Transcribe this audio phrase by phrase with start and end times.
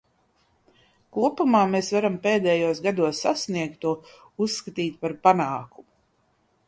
[1.17, 3.93] Kopumā mēs varam pēdējos gados sasniegto
[4.47, 5.89] uzskatīt par panākumu.